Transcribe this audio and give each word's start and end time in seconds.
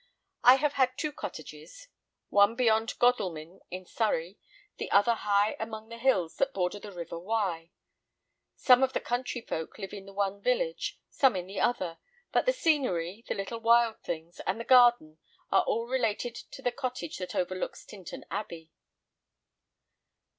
I 0.43 0.55
have 0.55 0.73
had 0.73 0.97
two 0.97 1.11
cottages, 1.11 1.87
one 2.29 2.55
beyond 2.55 2.97
Godalming, 2.97 3.59
in 3.69 3.85
Surrey, 3.85 4.39
the 4.77 4.89
other 4.89 5.13
high 5.13 5.51
up 5.53 5.59
among 5.59 5.89
the 5.89 5.99
hills 5.99 6.37
that 6.37 6.55
border 6.55 6.79
the 6.79 6.91
river 6.91 7.19
Wye. 7.19 7.69
Some 8.55 8.81
of 8.81 8.93
the 8.93 8.99
country 8.99 9.41
folk 9.41 9.77
live 9.77 9.93
in 9.93 10.07
the 10.07 10.13
one 10.13 10.41
village, 10.41 10.99
some 11.11 11.35
in 11.35 11.45
the 11.45 11.59
other; 11.59 11.99
but 12.31 12.47
the 12.47 12.51
scenery, 12.53 13.23
the 13.27 13.35
little 13.35 13.59
wild 13.59 13.99
things, 14.01 14.39
and 14.47 14.59
the 14.59 14.63
garden 14.63 15.19
are 15.51 15.61
all 15.65 15.85
related 15.87 16.33
to 16.33 16.63
the 16.63 16.71
cottage 16.71 17.19
that 17.19 17.35
overlooks 17.35 17.85
Tintern 17.85 18.23
Abbey. 18.31 18.71